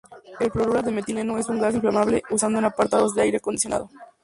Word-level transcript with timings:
El 0.39 0.49
fluoruro 0.49 0.81
de 0.81 0.91
metileno 0.91 1.37
es 1.37 1.47
un 1.47 1.59
gas 1.61 1.75
inflamable 1.75 2.23
usado 2.31 2.57
en 2.57 2.65
aparatos 2.65 3.13
de 3.13 3.21
aire 3.21 3.37
acondicionado. 3.37 3.87